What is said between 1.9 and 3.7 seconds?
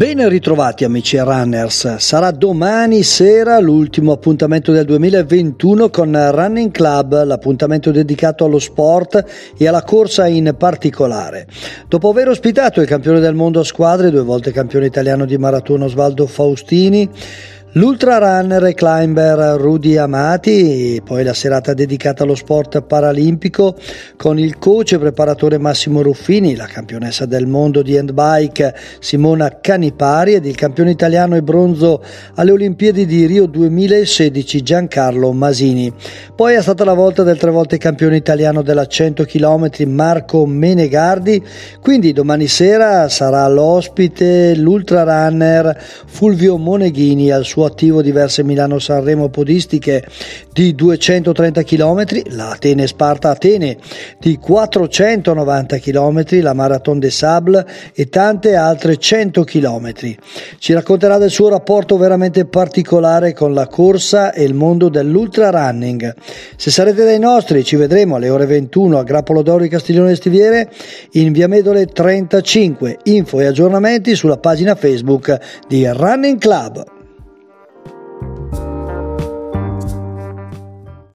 sarà domani sera